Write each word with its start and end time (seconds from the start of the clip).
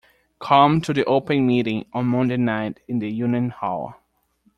Come 0.39 0.81
to 0.81 0.93
the 0.95 1.05
Open 1.05 1.45
Meeting 1.45 1.85
on 1.93 2.07
Monday 2.07 2.37
night 2.37 2.79
in 2.87 2.97
the 2.97 3.07
Union 3.11 3.51
Hall. 3.51 3.97